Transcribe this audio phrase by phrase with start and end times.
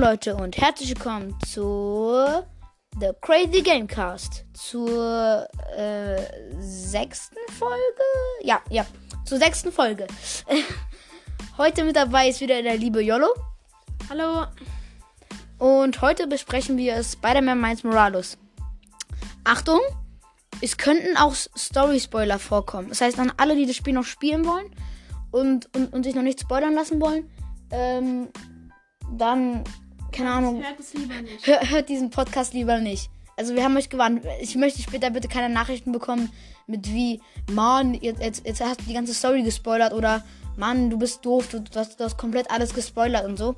[0.00, 2.22] Leute und herzlich willkommen zu
[3.00, 4.44] The Crazy Gamecast.
[4.54, 6.22] Zur äh,
[6.60, 7.74] sechsten Folge?
[8.42, 8.86] Ja, ja,
[9.24, 10.06] zur sechsten Folge.
[11.58, 13.26] heute mit dabei ist wieder der liebe Yolo.
[14.08, 14.46] Hallo.
[15.58, 18.38] Und heute besprechen wir Spider-Man Miles Morales.
[19.42, 19.80] Achtung,
[20.60, 22.90] es könnten auch Story-Spoiler vorkommen.
[22.90, 24.70] Das heißt, an alle, die das Spiel noch spielen wollen
[25.32, 27.28] und, und, und sich noch nicht spoilern lassen wollen,
[27.72, 28.28] ähm,
[29.10, 29.64] dann,
[30.12, 31.46] keine Ahnung, Hört es lieber nicht.
[31.46, 33.10] hör, hört diesen Podcast lieber nicht.
[33.36, 34.22] Also wir haben euch gewarnt.
[34.40, 36.30] Ich möchte später bitte keine Nachrichten bekommen
[36.66, 37.20] mit wie,
[37.52, 40.24] Mann, jetzt, jetzt, jetzt hast du die ganze Story gespoilert oder
[40.56, 43.54] Mann, du bist doof, du, du, hast, du hast komplett alles gespoilert und so.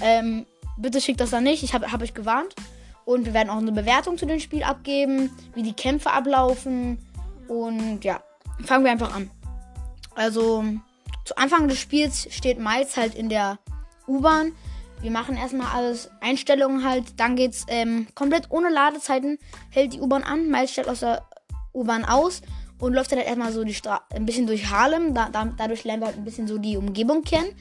[0.00, 1.62] Ähm, bitte schickt das dann nicht.
[1.62, 2.54] Ich habe hab euch gewarnt.
[3.04, 6.98] Und wir werden auch eine Bewertung zu dem Spiel abgeben, wie die Kämpfe ablaufen.
[7.48, 8.22] Und ja,
[8.64, 9.30] fangen wir einfach an.
[10.14, 10.64] Also,
[11.24, 13.58] zu Anfang des Spiels steht Miles halt in der
[14.06, 14.52] U-Bahn.
[15.04, 17.20] Wir machen erstmal alles Einstellungen halt.
[17.20, 19.38] Dann geht's ähm, komplett ohne Ladezeiten.
[19.68, 20.48] Hält die U-Bahn an.
[20.48, 21.28] Miles steigt aus der
[21.74, 22.40] U-Bahn aus
[22.78, 25.12] und läuft dann halt erstmal so die Stra ein bisschen durch Harlem.
[25.12, 27.54] Da, da, dadurch lernen wir halt ein bisschen so die Umgebung kennen.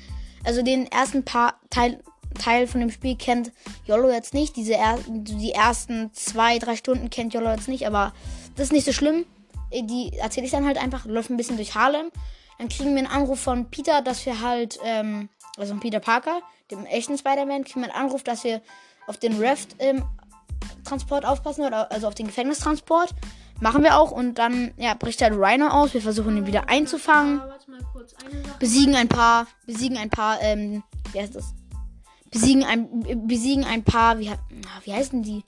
[0.45, 2.01] Also den ersten paar Teil,
[2.39, 3.51] Teil von dem Spiel kennt
[3.87, 4.55] Yolo jetzt nicht.
[4.55, 8.13] Diese er die ersten zwei, drei Stunden kennt Yolo jetzt nicht, aber
[8.55, 9.25] das ist nicht so schlimm.
[9.73, 11.05] Die erzähle ich dann halt einfach.
[11.05, 12.09] Läuft ein bisschen durch Harlem.
[12.57, 16.41] Dann kriegen wir einen Anruf von Peter, dass wir halt, ähm, also von Peter Parker,
[16.71, 18.61] dem echten Spider-Man, kriegen wir einen Anruf, dass wir
[19.07, 23.13] auf den Raft-Transport aufpassen, oder also auf den Gefängnistransport.
[23.59, 25.93] Machen wir auch und dann, ja, bricht halt Rhino aus.
[25.93, 27.41] Wir versuchen ihn wieder einzufangen.
[28.59, 31.53] Besiegen ein paar, besiegen ein paar, ähm, wie heißt das?
[32.31, 34.31] Besiegen ein, besiegen ein paar, wie,
[34.83, 35.43] wie heißen die?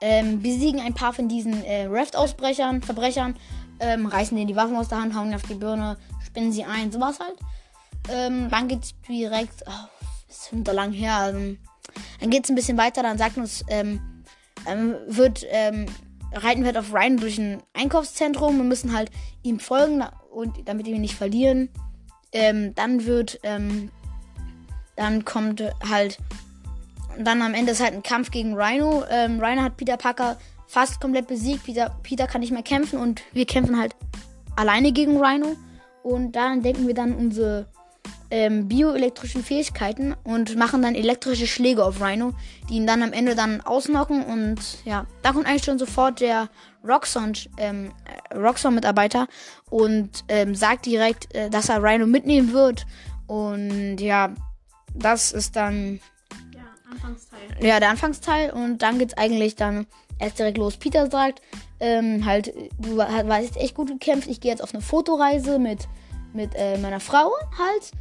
[0.00, 3.34] Ähm, besiegen ein paar von diesen äh, Raft-Ausbrechern, Verbrechern,
[3.80, 5.96] ähm, reißen denen die Waffen aus der Hand, hauen auf die Birne,
[6.28, 7.38] spinnen sie ein, sowas halt.
[8.10, 9.88] Ähm, dann geht's direkt, oh,
[10.28, 11.56] ist schon so lang her, also,
[12.20, 14.00] dann geht's ein bisschen weiter, dann sagt uns, ähm,
[14.66, 15.86] ähm, wird, ähm,
[16.32, 19.10] reiten wir auf Ryan durch ein Einkaufszentrum und müssen halt
[19.42, 21.70] ihm folgen und damit wir ihn nicht verlieren.
[22.32, 23.90] Ähm, dann wird, ähm,
[24.96, 26.18] dann kommt halt,
[27.18, 29.04] dann am Ende ist halt ein Kampf gegen Rhino.
[29.10, 31.64] Ähm, Rhino hat Peter Parker fast komplett besiegt.
[31.64, 33.96] Peter, Peter kann nicht mehr kämpfen und wir kämpfen halt
[34.56, 35.56] alleine gegen Rhino.
[36.08, 37.66] Und daran denken wir dann unsere
[38.30, 42.32] ähm, bioelektrischen Fähigkeiten und machen dann elektrische Schläge auf Rhino,
[42.68, 44.22] die ihn dann am Ende dann ausnocken.
[44.24, 46.48] Und ja, da kommt eigentlich schon sofort der
[46.82, 47.90] Roxxon, ähm,
[48.32, 49.26] äh, Roxxon-Mitarbeiter
[49.68, 52.86] und ähm, sagt direkt, äh, dass er Rhino mitnehmen wird.
[53.26, 54.30] Und ja,
[54.94, 56.00] das ist dann
[56.54, 57.40] Ja, Anfangsteil.
[57.60, 59.86] ja, der Anfangsteil und dann geht's eigentlich dann
[60.18, 60.76] erst direkt los.
[60.76, 61.40] Peter sagt,
[61.80, 65.88] ähm, halt, du jetzt echt gut gekämpft, ich gehe jetzt auf eine Fotoreise mit,
[66.32, 67.92] mit äh, meiner Frau halt.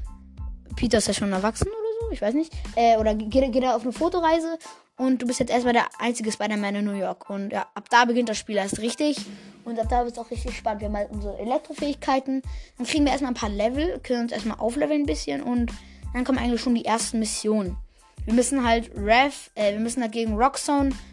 [0.76, 2.54] Peter ist ja schon erwachsen oder so, ich weiß nicht.
[2.76, 4.58] Äh, oder geht, geht er auf eine Fotoreise
[4.98, 7.30] und du bist jetzt erstmal der einzige Spider-Man in New York.
[7.30, 9.18] Und ja, ab da beginnt das Spiel erst richtig.
[9.64, 10.82] Und ab da wird es auch richtig spannend.
[10.82, 12.42] Wir haben halt unsere Elektrofähigkeiten.
[12.78, 15.72] Dann kriegen wir erstmal ein paar Level, können uns erstmal aufleveln ein bisschen und
[16.14, 17.78] dann kommen eigentlich schon die ersten Missionen.
[18.26, 20.36] Wir müssen halt Rev, äh, wir müssen halt gegen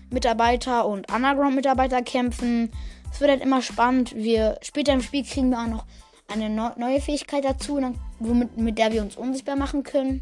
[0.04, 2.70] Roxxon-Mitarbeiter und Underground-Mitarbeiter kämpfen.
[3.12, 4.14] Es wird halt immer spannend.
[4.14, 5.84] Wir, später im Spiel kriegen wir auch noch
[6.28, 10.20] eine neu- neue Fähigkeit dazu, dann, womit, mit der wir uns unsichtbar machen können.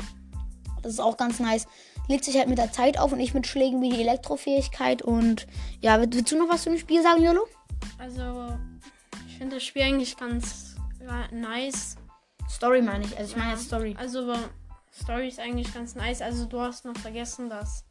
[0.83, 1.67] Das ist auch ganz nice.
[2.09, 5.03] Legt sich halt mit der Zeit auf und ich mit Schlägen wie die Elektrofähigkeit.
[5.03, 5.47] Und
[5.81, 7.47] ja, willst, du noch was zu dem Spiel sagen, Jolo?
[7.99, 8.59] Also,
[9.29, 10.77] ich finde das Spiel eigentlich ganz
[11.31, 11.97] nice.
[12.51, 13.17] Story meine ich.
[13.17, 13.95] Also ich meine jetzt Story.
[13.99, 14.35] Also,
[14.93, 16.21] Story ist eigentlich ganz nice.
[16.21, 17.85] Also, du hast noch vergessen, dass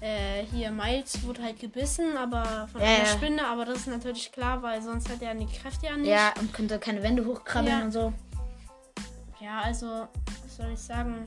[0.00, 3.06] äh, hier Miles wurde halt gebissen, aber von Ja, einer ja.
[3.06, 3.46] Spinne.
[3.46, 6.08] Aber das ist natürlich klar, weil sonst hat er die Kräfte ja nicht.
[6.08, 7.84] Ja, und könnte keine Wände hochkrabbeln Ja.
[7.84, 8.12] und so.
[9.40, 11.26] Ja, also, was soll ich sagen?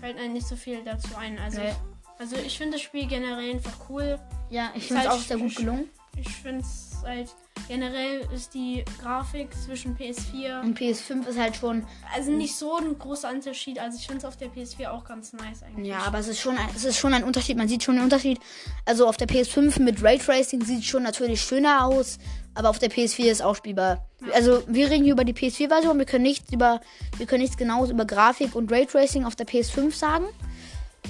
[0.00, 1.38] Fällt einem nicht so viel dazu ein.
[1.38, 1.74] Also, Nee.
[2.18, 4.18] also ich finde das Spiel generell einfach cool.
[4.50, 5.88] Ja, ich finde es halt auch sehr gut gelungen.
[6.18, 7.28] Ich finde es halt
[7.68, 11.84] generell ist die Grafik zwischen PS4 Und PS5 ist halt schon
[12.14, 13.78] also nicht so ein großer Unterschied.
[13.78, 15.88] Also ich finde es auf der PS4 auch ganz nice eigentlich.
[15.88, 17.56] Ja, aber es ist schon ein, es ist schon ein Unterschied.
[17.56, 18.38] Man sieht schon einen Unterschied.
[18.84, 22.18] Also auf der PS5 mit Raytracing sieht es schon natürlich schöner aus,
[22.54, 24.06] aber auf der PS4 ist auch spielbar.
[24.32, 25.98] Also wir reden hier über die PS4-Version.
[25.98, 26.80] Wir können nichts über,
[27.16, 30.26] wir können nichts genaues über Grafik und Raytracing auf der PS5 sagen.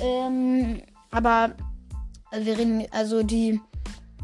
[0.00, 1.55] Ähm, aber
[2.31, 3.61] also wir reden, also die,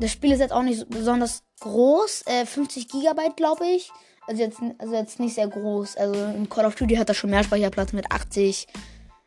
[0.03, 2.25] das Spiel ist jetzt auch nicht so besonders groß.
[2.27, 3.91] Äh, 50 Gigabyte, glaube ich.
[4.27, 5.97] Also jetzt, also jetzt nicht sehr groß.
[5.97, 8.67] Also in Call of Duty hat das schon mehr Speicherplatz mit 80,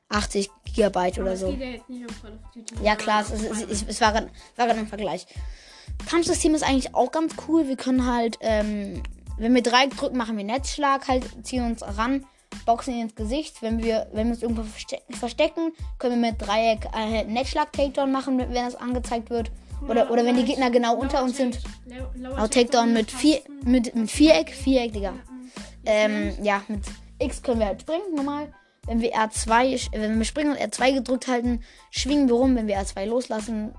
[0.10, 1.48] 80 Gigabyte oder so.
[2.82, 5.26] ja um klar, es, es, es, es war, gerade- ein Vergleich.
[6.10, 7.68] Kampfsystem ist eigentlich auch ganz cool.
[7.70, 9.02] Wir können halt, ähm,
[9.38, 12.26] wenn wir Dreieck drücken, machen wir Netzschlag, halt, ziehen uns ran
[12.66, 13.62] Boxen ihn ins Gesicht.
[13.62, 18.38] Wenn wir, wenn wir uns irgendwo verste verstecken, können wir mit Dreieck äh, Netschlag-Takedown machen,
[18.38, 19.52] wenn das angezeigt wird.
[19.88, 21.60] Oder, oder wenn die Gegner genau unter uns sind.
[22.38, 24.52] Auch Takedown mit, vier, mit, mit Viereck.
[24.52, 25.14] Viereck, Digga.
[25.86, 26.82] Ähm, ja, mit
[27.20, 28.54] X können wir halt springen, normal.
[28.88, 32.56] Wenn wir R2, wenn wir springen und R2 gedrückt halten, schwingen wir rum.
[32.56, 33.74] Wenn wir R2 loslassen,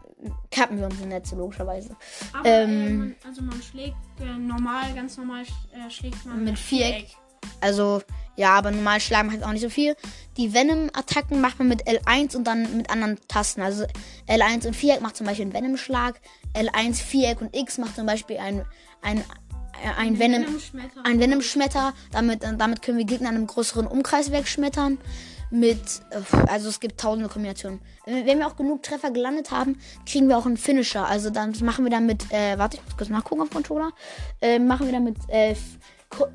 [0.51, 1.97] kappen wir unsere Netze, logischerweise.
[2.33, 6.59] Aber, ähm, äh, man, also man schlägt äh, normal, ganz normal äh, schlägt man mit
[6.59, 7.07] Viereck.
[7.07, 7.17] Viereck.
[7.61, 8.03] Also,
[8.37, 9.97] ja, aber normal schlagen halt auch nicht so viel.
[10.37, 13.63] Die Venom-Attacken macht man mit L1 und dann mit anderen Tasten.
[13.63, 13.85] Also
[14.29, 16.21] L1 und Viereck macht zum Beispiel einen Venom-Schlag.
[16.55, 18.65] L1, Viereck und X macht zum Beispiel ein,
[19.01, 19.25] ein,
[19.97, 21.95] ein, Venom, Venom ein Venom-Schmetter.
[22.13, 24.99] Damit, damit können wir Gegner in einem größeren Umkreis wegschmettern.
[25.49, 25.81] Mit,
[26.49, 27.81] also es gibt tausende Kombinationen.
[28.05, 31.07] Wenn wir auch genug Treffer gelandet haben, kriegen wir auch einen Finisher.
[31.07, 33.93] Also dann machen wir dann mit, äh, warte, ich muss kurz nachgucken auf Controller.
[34.41, 35.55] Äh, machen wir dann mit äh,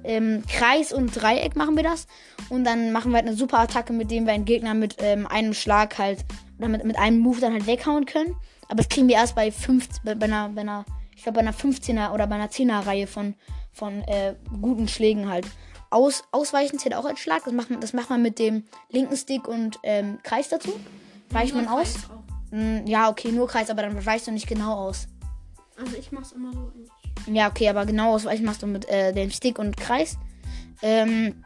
[0.03, 2.07] ähm, Kreis und Dreieck machen wir das.
[2.49, 5.27] Und dann machen wir halt eine super Attacke, mit dem wir einen Gegner mit ähm,
[5.27, 6.25] einem Schlag halt,
[6.57, 8.35] oder mit, mit einem Move dann halt weghauen können.
[8.67, 10.85] Aber das kriegen wir erst bei 50, bei, bei einer, bei einer,
[11.15, 13.35] ich glaube bei einer 15er oder bei einer 10er Reihe von,
[13.71, 15.45] von äh, guten Schlägen halt.
[15.89, 17.43] Aus, ausweichen zählt auch als Schlag.
[17.43, 20.71] Das macht, man, das macht man mit dem linken Stick und ähm, Kreis dazu.
[21.31, 21.95] Weicht man aus.
[22.51, 25.07] Mm, ja, okay, nur Kreis, aber dann weichst du nicht genau aus.
[25.77, 27.00] Also ich mach's immer so eigentlich.
[27.27, 30.17] Ja, okay, aber genau ausweichen machst du mit äh, dem Stick und Kreis.
[30.81, 31.43] Ähm,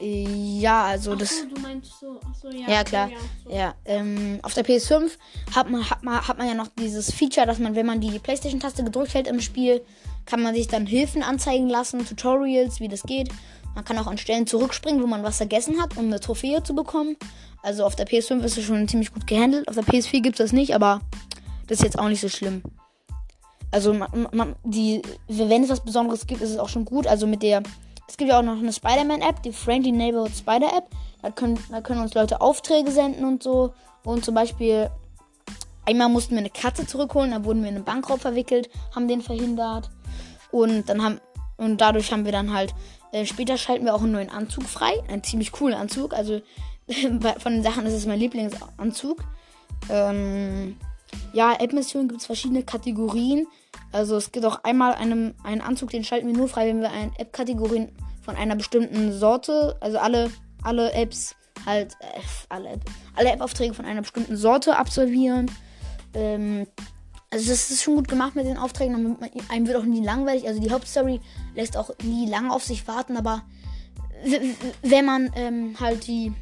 [0.00, 1.38] ja, also Ach das.
[1.38, 2.20] So, du meinst so.
[2.24, 2.68] Ach so, ja.
[2.68, 3.10] Ja, klar.
[3.48, 5.10] Ja, ja ähm, auf der PS5
[5.54, 8.18] hat man, hat, man, hat man ja noch dieses Feature, dass man, wenn man die
[8.18, 9.80] PlayStation-Taste gedrückt hält im Spiel,
[10.24, 13.30] kann man sich dann Hilfen anzeigen lassen, Tutorials, wie das geht.
[13.74, 16.74] Man kann auch an Stellen zurückspringen, wo man was vergessen hat, um eine Trophäe zu
[16.74, 17.16] bekommen.
[17.62, 19.68] Also auf der PS5 ist es schon ziemlich gut gehandelt.
[19.68, 21.00] Auf der PS4 gibt es das nicht, aber
[21.66, 22.62] das ist jetzt auch nicht so schlimm.
[23.70, 27.06] Also man, man, die, wenn es was Besonderes gibt, ist es auch schon gut.
[27.06, 27.62] Also mit der,
[28.08, 30.88] es gibt ja auch noch eine Spider-Man-App, die Friendly Neighborhood Spider-App.
[31.22, 33.74] Da können, da können uns Leute Aufträge senden und so.
[34.04, 34.88] Und zum Beispiel,
[35.84, 39.20] einmal mussten wir eine Katze zurückholen, da wurden wir in einen Bankraub verwickelt, haben den
[39.20, 39.90] verhindert.
[40.50, 41.20] Und dann haben,
[41.58, 42.74] und dadurch haben wir dann halt,
[43.12, 44.92] äh, später schalten wir auch einen neuen Anzug frei.
[45.08, 46.14] Einen ziemlich coolen Anzug.
[46.14, 46.40] Also
[47.38, 49.24] von den Sachen ist es mein Lieblingsanzug.
[49.90, 50.76] Ähm,
[51.32, 53.46] ja, App-Missionen gibt es verschiedene Kategorien.
[53.92, 56.90] Also es gibt auch einmal einen, einen Anzug, den schalten wir nur frei, wenn wir
[56.90, 57.92] eine App-Kategorien
[58.22, 60.30] von einer bestimmten Sorte, also alle,
[60.62, 61.34] alle Apps
[61.64, 62.80] halt, äh, alle, App,
[63.16, 65.50] alle App-Aufträge von einer bestimmten Sorte absolvieren.
[66.14, 66.66] Ähm,
[67.30, 69.18] also das ist schon gut gemacht mit den Aufträgen.
[69.48, 70.46] Einem wird auch nie langweilig.
[70.46, 71.20] Also die Hauptstory
[71.54, 73.42] lässt auch nie lange auf sich warten, aber
[74.82, 76.32] wenn man ähm, halt die,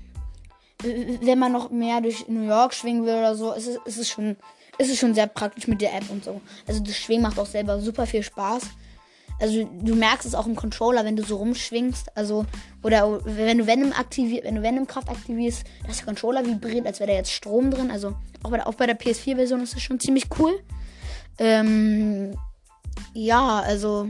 [0.83, 4.09] wenn man noch mehr durch New York schwingen will oder so, ist es, ist es
[4.09, 4.37] schon
[4.79, 6.41] ist es schon sehr praktisch mit der App und so.
[6.67, 8.63] Also das Schwingen macht auch selber super viel Spaß.
[9.39, 12.17] Also du merkst es auch im Controller, wenn du so rumschwingst.
[12.17, 12.47] Also,
[12.83, 17.01] oder wenn du Venom aktivierst, wenn du Venom Kraft aktivierst, dass der Controller vibriert, als
[17.01, 17.91] wäre da jetzt Strom drin.
[17.91, 20.59] Also auch bei der, auch bei der PS4-Version ist das schon ziemlich cool.
[21.39, 22.37] Ähm,
[23.13, 24.09] ja, also.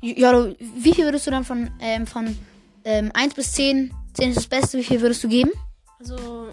[0.00, 2.36] Ja, wie viel würdest du dann von, ähm, von
[2.84, 3.94] ähm, 1 bis 10?
[4.14, 5.50] 10 ist das Beste, wie viel würdest du geben?
[5.98, 6.48] Also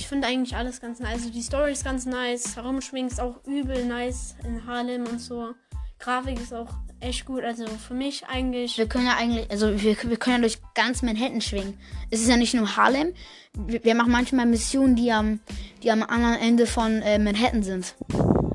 [0.00, 1.12] ich finde eigentlich alles ganz nice.
[1.12, 2.56] Also die Story ist ganz nice.
[2.56, 5.54] Herumschwingen ist auch übel nice in Harlem und so.
[5.98, 6.70] Grafik ist auch
[7.00, 7.44] echt gut.
[7.44, 8.78] Also für mich eigentlich.
[8.78, 11.78] Wir können ja eigentlich, also wir, wir können ja durch ganz Manhattan schwingen.
[12.10, 13.12] Es ist ja nicht nur Harlem.
[13.52, 15.40] Wir, wir machen manchmal Missionen, die am,
[15.82, 17.94] die am anderen Ende von äh, Manhattan sind.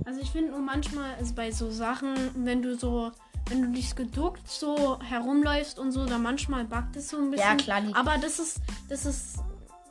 [0.05, 3.11] Also ich finde nur manchmal, also bei so Sachen, wenn du so
[3.49, 7.47] wenn du dich geduckt so herumläufst und so, dann manchmal buggt es so ein bisschen.
[7.47, 7.83] Ja, klar.
[7.93, 8.59] Aber das ist,
[8.89, 9.44] das ist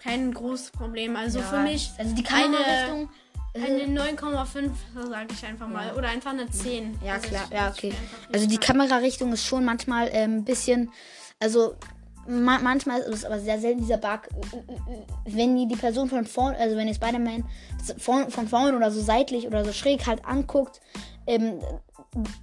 [0.04, 1.16] kein großes Problem.
[1.16, 3.08] Also ja, für mich also die Kamerarichtung
[3.54, 4.70] eine 9,5
[5.08, 5.94] sage ich einfach mal ja.
[5.94, 6.98] oder einfach eine 10.
[7.04, 7.92] Ja also klar, ja okay.
[8.32, 10.90] Also die Kamerarichtung ist schon manchmal äh, ein bisschen,
[11.40, 11.76] also
[12.26, 14.28] ma manchmal ist es aber sehr selten dieser Bug,
[15.24, 17.44] wenn ihr die Person von vorn, also wenn ihr Spider-Man
[17.98, 20.80] von, von vorn oder so seitlich oder so schräg halt anguckt,
[21.26, 21.60] ähm,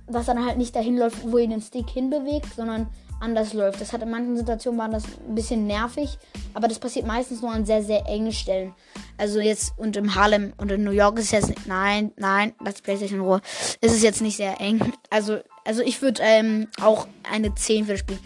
[0.07, 2.87] dass dann halt nicht dahin läuft, wo ihr den Stick hinbewegt, sondern
[3.21, 3.81] anders läuft.
[3.81, 6.17] Das hat in manchen Situationen war das ein bisschen nervig,
[6.53, 8.73] aber das passiert meistens nur an sehr, sehr engen Stellen.
[9.17, 12.53] Also jetzt und im Harlem und in New York ist es jetzt nicht, nein, nein,
[12.63, 13.41] das PlayStation in Ruhe.
[13.81, 14.93] Ist es jetzt nicht sehr eng.
[15.09, 18.19] Also, also ich würde ähm, auch eine 10 für das Spiel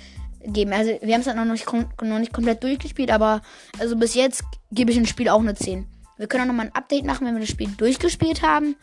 [0.47, 0.73] geben.
[0.73, 1.65] Also wir haben es halt noch nicht,
[2.01, 3.41] noch nicht komplett durchgespielt, aber
[3.79, 5.87] also bis jetzt gebe ich dem Spiel auch eine 10.
[6.17, 8.75] Wir können auch nochmal ein Update machen, wenn wir das Spiel durchgespielt haben.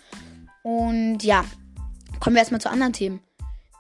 [0.63, 1.45] Und ja,
[2.21, 3.21] kommen wir erstmal zu anderen Themen.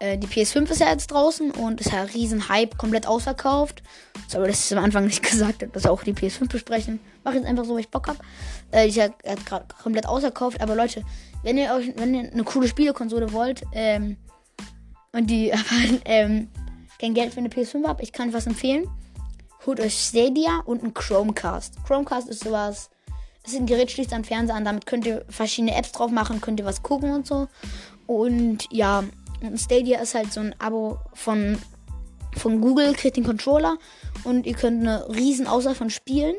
[0.02, 3.84] Äh, die PS5 ist ja jetzt draußen und ist ja riesen Hype, komplett ausverkauft.
[4.26, 6.98] Sorry, dass ich am Anfang nicht gesagt habe, dass wir auch die PS5 besprechen.
[7.22, 8.18] Mach jetzt einfach so, wie ich Bock habe.
[8.72, 10.60] Äh, die ist gerade komplett ausverkauft.
[10.60, 11.04] Aber Leute,
[11.44, 14.16] wenn ihr euch, wenn ihr eine coole Spielekonsole wollt, ähm,
[15.12, 16.48] und die aber, ähm,
[16.98, 18.88] kein Geld für eine PS5 habt, ich kann was empfehlen.
[19.66, 21.76] holt euch Stadia und ein Chromecast.
[21.86, 22.90] Chromecast ist sowas,
[23.46, 26.58] ist ein Gerät, schließt an Fernseher an, damit könnt ihr verschiedene Apps drauf machen, könnt
[26.58, 27.46] ihr was gucken und so.
[28.06, 29.04] Und ja,
[29.56, 31.58] Stadia ist halt so ein Abo von,
[32.36, 33.76] von Google, kriegt den Controller
[34.24, 36.36] und ihr könnt eine riesen Auswahl von Spielen.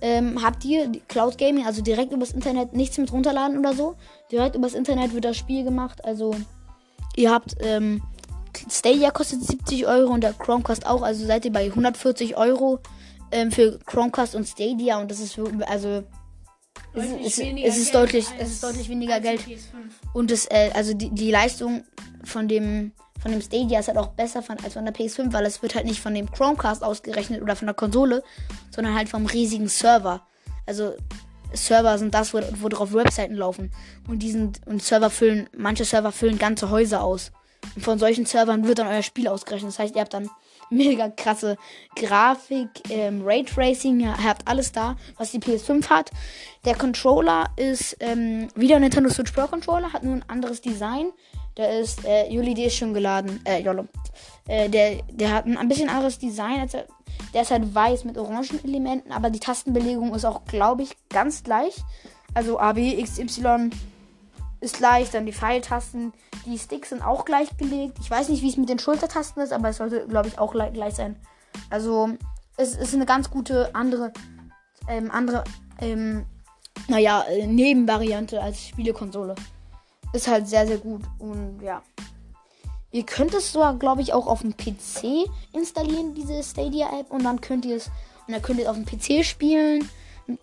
[0.00, 3.96] Ähm, habt ihr Cloud Gaming, also direkt übers Internet, nichts mit runterladen oder so.
[4.30, 6.04] Direkt übers Internet wird das Spiel gemacht.
[6.04, 6.34] Also
[7.16, 8.02] ihr habt ähm,
[8.70, 11.02] Stadia kostet 70 Euro und der Chromecast auch.
[11.02, 12.80] Also seid ihr bei 140 Euro
[13.32, 16.04] ähm, für Chromecast und Stadia und das ist also
[16.96, 19.40] es, es, es, ist deutlich, es ist deutlich weniger Geld.
[20.12, 21.84] Und es, äh, also die, die Leistung
[22.24, 25.46] von dem, von dem Stadia ist halt auch besser von, als von der PS5, weil
[25.46, 28.22] es wird halt nicht von dem Chromecast ausgerechnet oder von der Konsole,
[28.70, 30.26] sondern halt vom riesigen Server.
[30.66, 30.94] Also
[31.52, 33.70] Server sind das, wo, wo drauf Webseiten laufen.
[34.08, 37.32] Und diesen und Server füllen, manche Server füllen ganze Häuser aus.
[37.74, 39.70] Und von solchen Servern wird dann euer Spiel ausgerechnet.
[39.70, 40.30] Das heißt, ihr habt dann
[40.70, 41.56] mega krasse
[41.94, 46.10] Grafik, ähm, Raytracing, ihr habt alles da, was die PS5 hat.
[46.64, 51.12] Der Controller ist ähm, wieder ein Nintendo Switch Pro Controller, hat nur ein anderes Design.
[51.56, 53.40] Der ist, äh, Juli, der ist schon geladen.
[53.44, 53.86] Äh, Jolo.
[54.46, 56.60] Äh, der, der hat ein, ein bisschen anderes Design.
[56.60, 56.84] Als er,
[57.32, 61.42] der ist halt weiß mit orangen Elementen, aber die Tastenbelegung ist auch, glaube ich, ganz
[61.42, 61.74] gleich.
[62.34, 63.70] Also A, B, X, Y
[64.60, 65.10] ist gleich.
[65.10, 66.12] Dann die Pfeiltasten,
[66.44, 67.98] die Sticks sind auch gleich gelegt.
[68.00, 70.52] Ich weiß nicht, wie es mit den Schultertasten ist, aber es sollte, glaube ich, auch
[70.52, 71.16] gleich sein.
[71.70, 72.10] Also
[72.56, 74.12] es ist eine ganz gute andere,
[74.88, 75.44] ähm, andere,
[75.80, 76.26] ähm,
[76.88, 79.34] naja, äh, Nebenvariante als Spielekonsole.
[80.12, 81.02] Ist halt sehr, sehr gut.
[81.18, 81.82] Und ja.
[82.92, 87.10] Ihr könnt es sogar, glaube ich, auch auf dem PC installieren, diese Stadia-App.
[87.10, 87.88] Und dann könnt ihr es,
[88.26, 89.88] und dann könnt ihr es auf dem PC spielen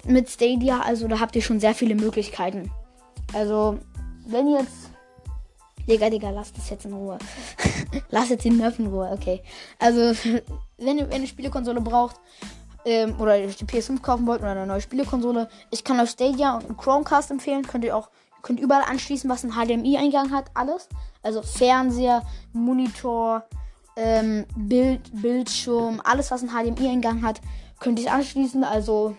[0.05, 0.81] mit Stadia.
[0.81, 2.69] Also da habt ihr schon sehr viele Möglichkeiten.
[3.33, 3.79] Also,
[4.25, 4.91] wenn jetzt.
[5.87, 7.17] Digga, Digga, lasst das jetzt in Ruhe.
[8.09, 9.43] lasst jetzt den Nerv in Ruhe, okay.
[9.79, 10.13] Also,
[10.77, 12.15] wenn ihr, eine Spielekonsole braucht,
[12.85, 16.77] ähm, oder die PS5 kaufen wollt oder eine neue Spielekonsole, ich kann euch Stadia und
[16.77, 17.63] Chromecast empfehlen.
[17.67, 18.09] Könnt ihr auch
[18.43, 20.51] Könnt überall anschließen, was einen HDMI-Eingang hat.
[20.53, 20.89] Alles.
[21.23, 23.43] Also Fernseher, Monitor,
[23.95, 27.39] ähm, Bild, Bildschirm, alles, was einen HDMI-Eingang hat,
[27.79, 28.65] könnt ihr anschließen.
[28.65, 29.15] Also,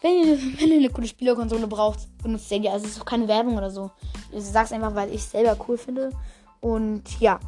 [0.00, 2.72] wenn ihr, wenn ihr eine coole Spielerkonsole braucht, benutzt Stadia.
[2.72, 3.90] Also, es ist auch keine Werbung oder so.
[4.32, 6.12] Ich sag's einfach, weil ich es selber cool finde.
[6.60, 7.38] Und ja.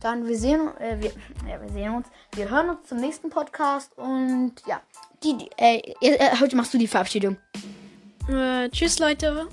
[0.00, 1.12] Dann wir sehen, äh, wir,
[1.48, 2.06] ja, wir sehen uns.
[2.34, 3.96] Wir hören uns zum nächsten Podcast.
[3.96, 4.80] Und ja.
[5.22, 7.36] Die, die äh, äh, heute machst du die Verabschiedung.
[8.28, 9.48] Äh, tschüss, Leute.